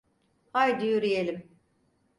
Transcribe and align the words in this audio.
Haydi 0.53 0.85
yürüyelim… 0.85 1.51